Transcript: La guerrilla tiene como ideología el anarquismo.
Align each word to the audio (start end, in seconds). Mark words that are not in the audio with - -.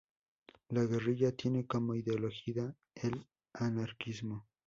La 0.71 0.83
guerrilla 0.87 1.31
tiene 1.31 1.67
como 1.67 1.93
ideología 1.93 2.75
el 2.95 3.23
anarquismo. 3.53 4.47